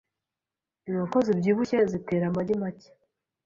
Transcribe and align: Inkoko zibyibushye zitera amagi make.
Inkoko 0.87 1.17
zibyibushye 1.25 1.77
zitera 1.91 2.25
amagi 2.29 2.53
make. 2.61 2.89